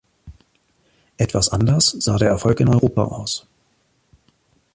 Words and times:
Etwas 1.17 1.49
anders 1.49 1.89
sah 2.03 2.17
der 2.17 2.29
Erfolg 2.29 2.59
in 2.59 2.69
Europa 2.69 3.03
aus. 3.03 3.45